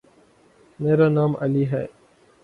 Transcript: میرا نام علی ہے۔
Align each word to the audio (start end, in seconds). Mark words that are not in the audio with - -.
میرا 0.79 1.07
نام 1.09 1.31
علی 1.43 1.65
ہے۔ 1.71 1.85